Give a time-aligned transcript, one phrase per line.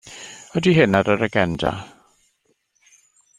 [0.59, 1.75] Ydy hyn ar yr agenda?